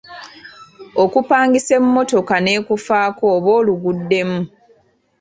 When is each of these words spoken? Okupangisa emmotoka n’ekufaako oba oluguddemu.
Okupangisa 1.03 1.71
emmotoka 1.79 2.35
n’ekufaako 2.39 3.23
oba 3.35 3.49
oluguddemu. 3.59 4.41